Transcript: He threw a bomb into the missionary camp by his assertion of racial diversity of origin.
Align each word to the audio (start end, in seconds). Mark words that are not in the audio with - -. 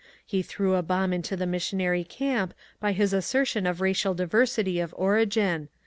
He 0.25 0.41
threw 0.41 0.73
a 0.73 0.81
bomb 0.81 1.13
into 1.13 1.35
the 1.35 1.45
missionary 1.45 2.03
camp 2.03 2.55
by 2.79 2.91
his 2.91 3.13
assertion 3.13 3.67
of 3.67 3.81
racial 3.81 4.15
diversity 4.15 4.79
of 4.79 4.95
origin. 4.97 5.69